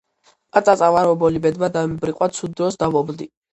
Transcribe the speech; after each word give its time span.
პაწაწა 0.55 0.89
ვარ 0.95 1.09
ობოლი 1.09 1.43
ბედმა 1.45 1.71
დამიბრიყვა 1.77 2.31
ცუდ 2.41 2.59
დროს 2.63 2.83
დავობლდი. 2.87 3.33